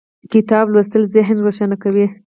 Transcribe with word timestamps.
کتاب 0.33 0.65
لوستل 0.73 1.03
ذهن 1.15 1.37
روښانه 1.45 1.75
کوي 1.83 2.05